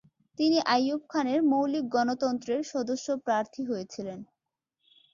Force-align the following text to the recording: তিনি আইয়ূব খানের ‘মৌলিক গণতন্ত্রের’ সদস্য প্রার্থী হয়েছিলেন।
তিনি 0.37 0.57
আইয়ূব 0.67 1.01
খানের 1.09 1.39
‘মৌলিক 1.51 1.85
গণতন্ত্রের’ 1.95 2.61
সদস্য 2.73 3.07
প্রার্থী 3.25 3.61
হয়েছিলেন। 3.65 4.19